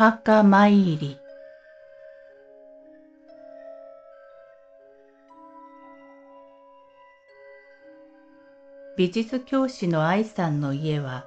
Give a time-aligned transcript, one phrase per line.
[0.00, 1.18] 墓参り。
[8.96, 11.26] 美術教師の愛さんの家は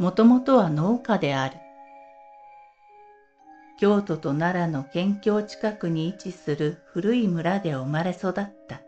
[0.00, 1.54] もともとは農家である。
[3.78, 8.80] 京都と奈良の県境近くに位置する古い村で生まれ育った。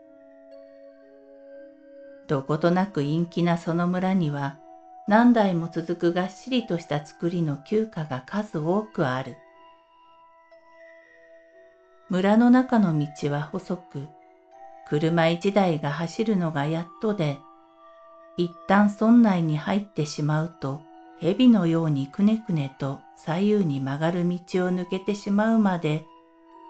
[2.27, 4.57] どことなく陰気なその村には
[5.07, 9.35] 何代も続くがっしりとした作りの旧家が数多くある。
[12.09, 14.07] 村の中の道は細く、
[14.87, 17.37] 車一台が走るのがやっとで、
[18.37, 20.81] 一旦村内に入ってしまうと、
[21.19, 26.05] 蛇のようにくねくねと左右に曲がる道を抜けてしまうまで、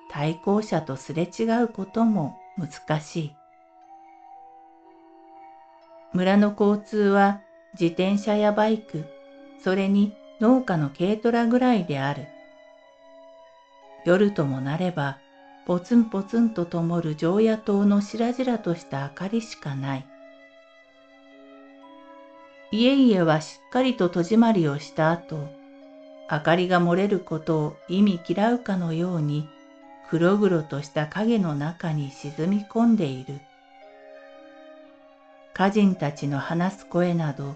[0.10, 3.36] 対向車とすれ違うことも難しい。
[6.14, 7.42] 村の交通は
[7.74, 9.06] 自転車やバイク、
[9.64, 12.28] それに農家の軽トラぐらいである。
[14.06, 15.18] 夜ともなれば、
[15.66, 20.06] ポツンポツンと灯る常夜灯のしらじらとした明かりしかない。
[22.72, 25.48] 家々はしっかりと戸締まりをした後、
[26.30, 29.48] 明かりが漏れることを意味嫌うかのように、
[30.10, 33.40] 黒々とした影の中に沈み込んでいる。
[35.54, 37.56] 家人たちの話す声など、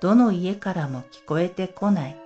[0.00, 2.16] どの家からも聞こえてこない。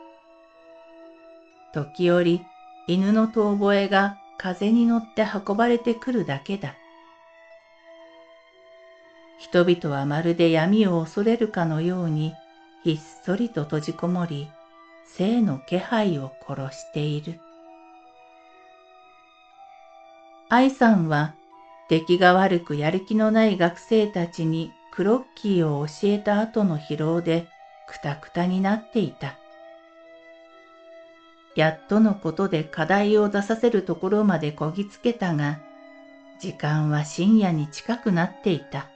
[1.72, 2.42] 時折、
[2.86, 6.74] 犬の遠吠えが風に乗って運ばれてくるだけだ。
[9.38, 12.34] 人々はまるで闇を恐れるかのように、
[12.84, 14.50] ひっそりと閉じこもり、
[15.16, 17.40] 生の気配を殺している。
[20.48, 21.34] 愛さんは、
[21.88, 27.48] 出来が悪くやる気のない学生たちにクロッキーを教えた後の疲労で
[27.86, 29.36] くたくたになっていた。
[31.54, 35.58] やっとのことで課題を出させるところまでこぎつけたが、
[36.40, 38.88] 時間は深夜に近くなっていた。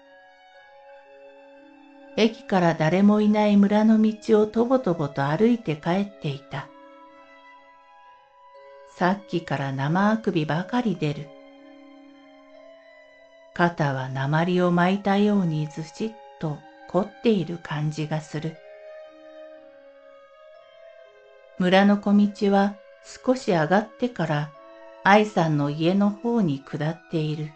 [2.16, 6.66] 駅から誰もいない村の道をとぼとぼと歩いて帰っていた。
[8.96, 11.28] さっきから生あくびばかり出る。
[13.52, 16.58] 肩は鉛を巻いたようにずしっと
[16.88, 18.56] 凝っている感じがする。
[21.58, 22.74] 村の小道は
[23.24, 24.50] 少し上がってから
[25.04, 27.50] 愛さんの家の方に下っている。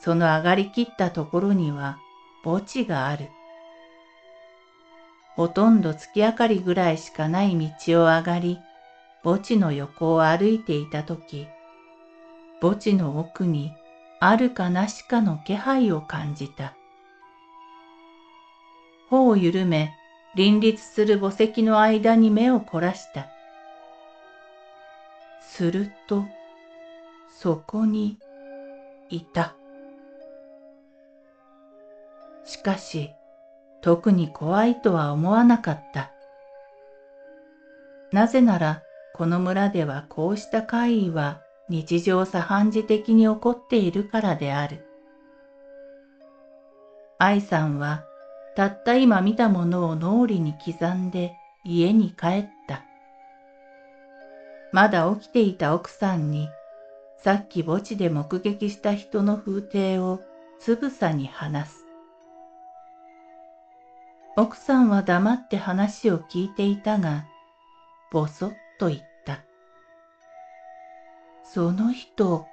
[0.00, 1.98] その上がりきったところには
[2.44, 3.28] 墓地がある。
[5.34, 7.56] ほとんど月明かりぐらいしかない
[7.86, 8.58] 道を上がり、
[9.24, 11.46] 墓地の横を歩いていたとき、
[12.60, 13.72] 墓地の奥に
[14.20, 16.74] あるかなしかの気配を感じた。
[19.08, 19.94] 頬を緩め、
[20.34, 23.28] 林立する墓石の間に目を凝らした。
[25.40, 26.24] すると、
[27.38, 28.18] そこに
[29.10, 29.54] いた。
[32.44, 33.10] しかし、
[33.82, 36.12] 特に怖いとは思わなかった。
[38.10, 38.82] なぜなら、
[39.14, 44.86] この村ではこうした怪異は日常茶飯事的に起こっているからである。
[47.18, 48.04] 愛さんは
[48.54, 52.84] たった今見たものを脳裏に刻んで家に帰った。
[54.72, 56.48] まだ起きていた奥さんに
[57.22, 60.20] さっき墓地で目撃した人の風景を
[60.58, 61.84] つぶさに話す。
[64.34, 67.26] 奥さんは黙って話を聞いていたが、
[68.10, 69.40] ぼそっと言った。
[71.44, 72.46] その人、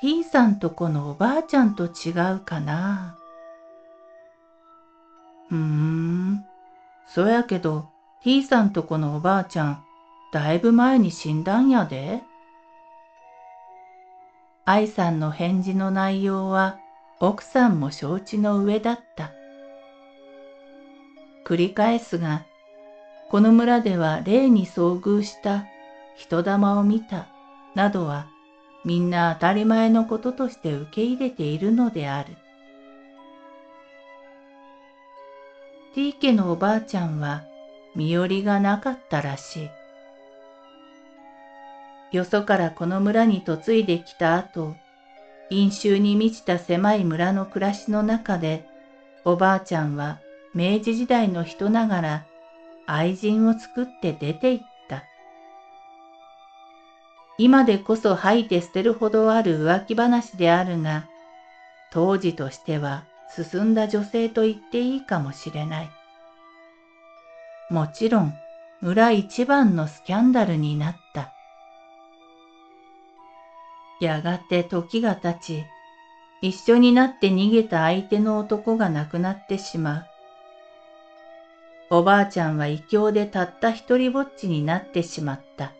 [0.00, 3.17] T さんとこのおばあちゃんと違うかな。
[5.48, 6.44] ふーん、
[7.06, 7.88] そやけど
[8.22, 9.84] T さんとこのおばあちゃん、
[10.32, 12.22] だいぶ前に死んだんやで。
[14.64, 16.78] 愛さんの返事の内容は
[17.20, 19.32] 奥さんも承知の上だった。
[21.46, 22.44] 繰り返すが、
[23.30, 25.64] この村では霊に遭遇した
[26.16, 27.26] 人玉を見た
[27.74, 28.26] などは
[28.84, 32.36] みんな当たり前のこととして受け入れているのである。
[35.94, 37.44] ティ家のおばあちゃんは
[37.94, 39.70] 身寄りがなかったらし
[42.12, 42.16] い。
[42.16, 44.76] よそからこの村に嫁いできた後、
[45.50, 48.66] 飲酒に満ちた狭い村の暮らしの中で、
[49.24, 50.20] おばあちゃんは
[50.54, 52.26] 明治時代の人ながら
[52.86, 55.04] 愛人を作って出て行った。
[57.38, 61.06] 今でこそ吐いて捨てるほどある浮気話であるが、
[61.90, 65.90] 当時としては進んだ女性と言っていいかもしれない。
[67.70, 68.34] もちろん、
[68.80, 71.32] 村一番のスキャンダルになった。
[74.00, 75.64] やがて時が経ち、
[76.40, 80.06] 一緒になって逃げた相手の男が亡くなってしまう。
[81.90, 85.72] おばあちゃんは異教でたった一人ぼっちになってしまった。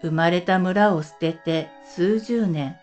[0.00, 2.76] 生まれた村を捨てて数十年。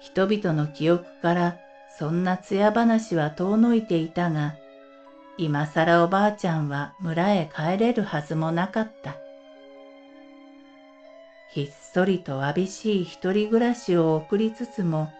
[0.00, 1.56] 人々の記憶から
[1.98, 4.54] そんな艶話は遠のいていたが、
[5.38, 9.16] 今更おばあちゃんは村へ帰れるはずもなかった。
[11.52, 15.10] ひっそりとわびしい一人暮らしを送りつつも、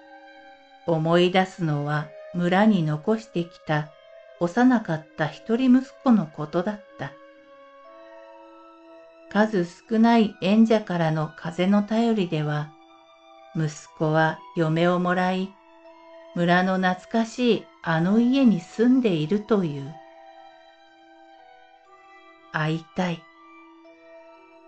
[0.86, 3.90] 思い出すのは村に残してきた
[4.38, 7.12] 幼かった一人息子のことだった。
[9.30, 12.70] 数少ない縁者からの風の頼りでは、
[13.56, 15.50] 息子は嫁をもらい、
[16.34, 19.94] 村の懐かしいあの家に住んでいるという。
[22.52, 23.22] 会いたい。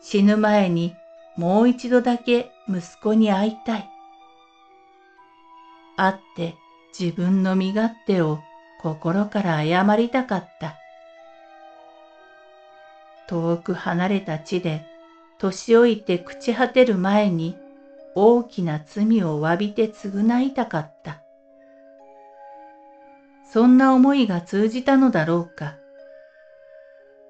[0.01, 0.95] 死ぬ前に
[1.37, 3.91] もう一度だけ息子に会いたい。
[5.97, 6.55] 会って
[6.99, 8.39] 自分の身勝手を
[8.81, 10.77] 心から謝りたかった。
[13.29, 14.87] 遠く離れた地で
[15.39, 17.55] 年老いて朽ち果てる前に
[18.21, 21.23] 大きな罪を詫びて償いたかった。
[23.49, 25.77] そんな思いが通じたのだろうか。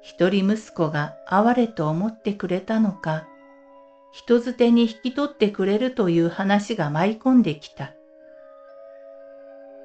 [0.00, 3.29] 一人息子が哀れと思ってくれたのか、
[4.12, 7.93] 人づてに引き取ってくれるという話が舞い込んできた。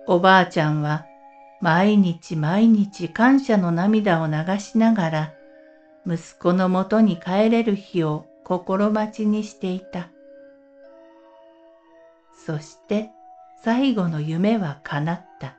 [0.08, 1.06] おばあちゃんは
[1.60, 5.34] 毎日毎日感謝の涙を流しながら、
[6.08, 10.13] 息子のもとに帰れる日を心待ちにしていた。
[12.46, 13.10] そして
[13.64, 15.56] 最後の夢は叶った。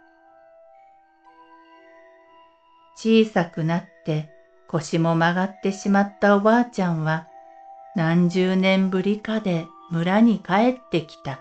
[2.97, 4.29] 小さくなって
[4.69, 7.27] 腰も曲がってしまったおばあちゃんは
[7.97, 11.41] 何十年ぶりかで村に帰ってきた。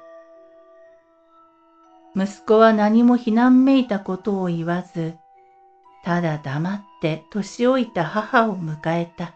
[2.16, 5.18] 息子は何も避難めいたことを言わず、
[6.04, 9.34] ただ黙って年老いた母を迎えた。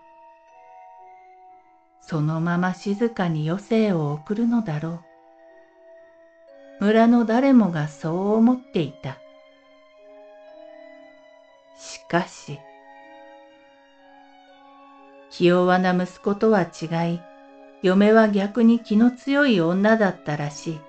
[1.99, 5.06] そのまま静かに余生を送るのだろう。
[6.79, 9.17] 村の誰もがそう思っていた。
[11.77, 12.59] しかし、
[15.29, 17.21] 気弱な息子とは違い、
[17.81, 20.79] 嫁は逆に気の強い女だったらしい。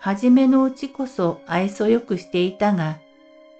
[0.00, 2.98] はじめのうちこそ愛想よくしていたが、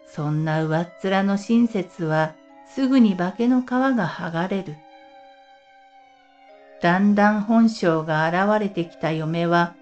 [0.07, 2.35] そんな上っ面の親切は
[2.67, 4.77] すぐに化けの皮が剥がれる。
[6.81, 9.75] だんだん本性が現れてきた嫁は、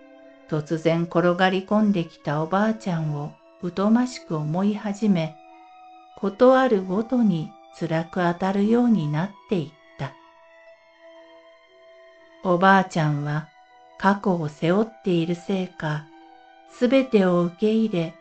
[0.49, 3.33] 突然転がり込んできたおばあちゃんを
[3.75, 5.37] 疎ましく思い始め、
[6.19, 10.13] ことあるごとに辛く当たるようになっていった。
[12.45, 13.49] おばあちゃんは
[13.99, 16.07] 過去を背負っているせいか、
[16.71, 18.15] すべてを受け入れ、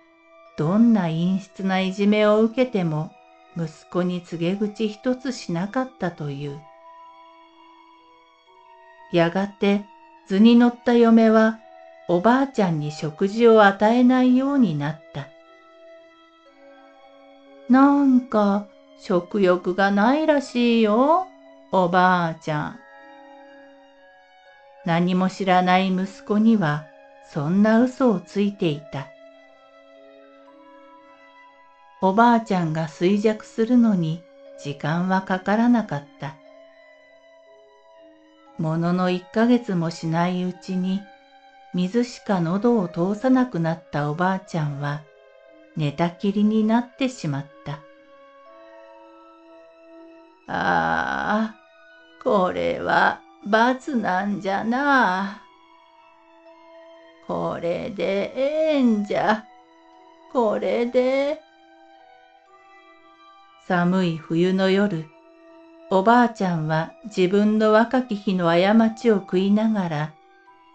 [0.57, 3.11] どんな陰湿ないじめを受けても
[3.57, 6.59] 息子に告げ口一つしなかったという。
[9.11, 9.85] やがて
[10.27, 11.59] 図に乗った嫁は
[12.07, 15.27] おばあちゃんに食事を与えないようになった。
[17.67, 18.67] なんか
[18.99, 21.27] 食欲がないらしいよ、
[21.71, 22.79] おばあちゃん。
[24.85, 26.85] 何も知らない息子には
[27.31, 29.07] そんな嘘をついていた。
[32.01, 34.21] おばあちゃんが衰弱するのに
[34.61, 36.35] 時間はかからなかった。
[38.59, 41.01] ものの一ヶ月もしないうちに
[41.75, 45.01] 水しか喉を通さなくなったおばあちゃんは
[45.75, 47.81] 寝たきりになってしまった。
[50.47, 51.55] ああ、
[52.23, 55.41] これは罰なんじゃな。
[57.27, 59.43] これでええんじゃ。
[60.31, 61.41] これで。
[63.67, 65.07] 寒い冬の夜、
[65.89, 70.13] おばあちゃんは自分の若き日の過ちを食いながら、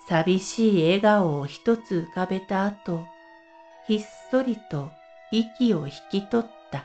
[0.09, 3.04] 寂しい笑顔を一つ浮かべた後、
[3.87, 4.90] ひっそりと
[5.30, 6.85] 息を引き取った。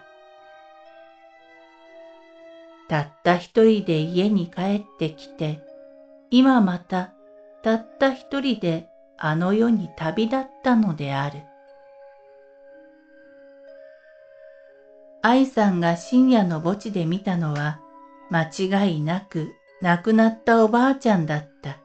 [2.87, 5.59] たった一人で家に帰ってきて、
[6.29, 7.13] 今また
[7.63, 11.39] たった一人であの世に旅立ったのである。
[15.23, 17.79] 愛さんが深夜の墓地で見たのは、
[18.29, 21.79] 間違いなく亡くなったおばあちゃんだった。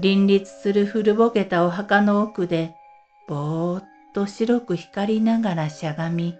[0.00, 2.74] 林立する古ぼけたお墓の奥で、
[3.26, 6.38] ぼーっと白く光りながらしゃがみ、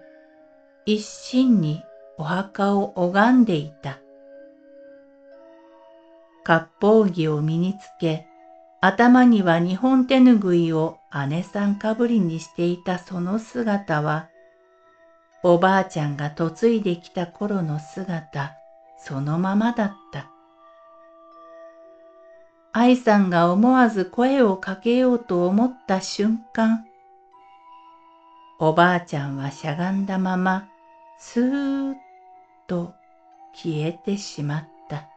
[0.85, 1.83] 一心に
[2.17, 3.99] お墓を拝んでいた。
[6.45, 8.27] 割烹着を身につけ、
[8.81, 10.97] 頭には日本手ぬぐいを
[11.27, 14.29] 姉さんかぶりにしていたその姿は、
[15.43, 18.53] おばあちゃんが嫁いできた頃の姿
[18.97, 20.38] そのままだった。
[22.71, 26.85] 愛さんが思わず声をかけようと思った瞬間、
[28.59, 30.67] おばあちゃんはしゃがんだまま、
[31.17, 31.95] スーッ
[32.67, 32.93] と
[33.53, 35.07] 消えてしまった。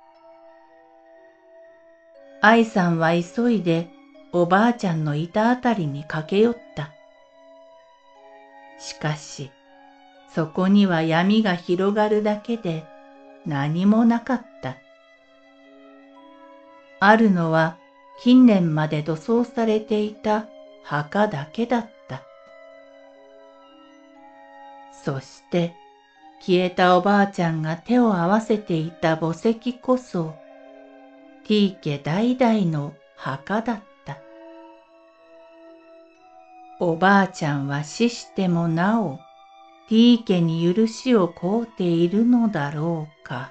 [2.41, 3.91] 愛さんは急いで
[4.33, 6.91] おばあちゃんのいたあたりに駆け寄った。
[8.79, 9.51] しかし、
[10.35, 12.85] そこには闇が広がるだけで
[13.45, 14.77] 何もなかった。
[17.05, 17.79] あるのは
[18.21, 20.47] 近年まで土葬されていた
[20.85, 22.23] 墓だけだった。
[25.05, 25.75] そして
[26.41, 30.37] 消えたおばあちゃんが手を合わせていた墓石こそ、
[31.45, 34.19] ティー家代々の墓だった。
[36.79, 39.19] おばあちゃんは死してもなお、
[39.89, 43.51] ティー家に許しを請うているのだろうか。